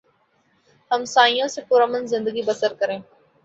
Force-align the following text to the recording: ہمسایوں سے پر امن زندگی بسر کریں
ہمسایوں 0.91 1.47
سے 1.47 1.61
پر 1.69 1.81
امن 1.81 2.05
زندگی 2.07 2.41
بسر 2.41 2.73
کریں 2.79 2.99